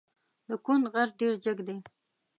د 0.47 0.49
کند 0.65 0.83
غر 0.93 1.09
ډېر 1.19 1.33
جګ 1.45 1.57
دی. 1.67 1.77